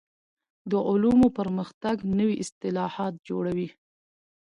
د 0.71 0.73
علومو 0.89 1.27
پرمختګ 1.39 1.95
نوي 2.19 2.35
اصطلاحات 2.43 3.13
جوړوي. 3.27 3.69